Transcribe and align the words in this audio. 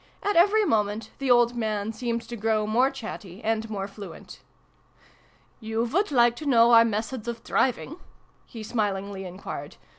At 0.23 0.35
every 0.35 0.65
moment 0.65 1.11
the 1.19 1.29
old 1.29 1.55
man 1.55 1.93
seemed 1.93 2.23
to 2.23 2.35
grow 2.35 2.65
more 2.65 2.89
chatty 2.89 3.39
and 3.43 3.69
more 3.69 3.87
fluent." 3.87 4.39
You 5.59 5.83
would 5.83 6.09
like 6.11 6.35
to 6.37 6.47
know 6.47 6.71
our 6.71 6.83
methods 6.83 7.27
of 7.27 7.43
driving?" 7.43 7.97
he 8.47 8.63
smilingly 8.63 9.25
enquired. 9.25 9.75